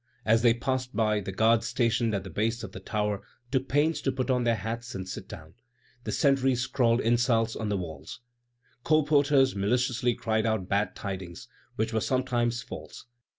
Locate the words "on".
4.31-4.45, 7.55-7.69